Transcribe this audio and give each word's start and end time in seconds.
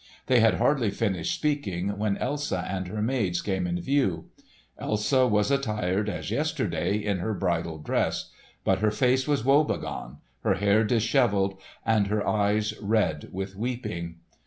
They 0.25 0.39
had 0.39 0.55
hardly 0.55 0.89
finished 0.89 1.35
speaking 1.35 1.95
when 1.99 2.17
Elsa 2.17 2.65
and 2.67 2.87
her 2.87 3.03
maids 3.03 3.39
came 3.43 3.67
in 3.67 3.79
view. 3.79 4.31
Elsa 4.79 5.27
was 5.27 5.51
attired, 5.51 6.09
as 6.09 6.31
yesterday, 6.31 6.97
in 6.97 7.19
her 7.19 7.35
bridal 7.35 7.77
dress, 7.77 8.31
but 8.63 8.79
her 8.79 8.89
face 8.89 9.27
was 9.27 9.45
woebegone, 9.45 10.17
her 10.39 10.55
hair 10.55 10.83
dishevelled 10.83 11.61
and 11.85 12.07
her 12.07 12.27
eyes 12.27 12.73
red 12.81 13.29
with 13.31 13.55
weeping. 13.55 14.15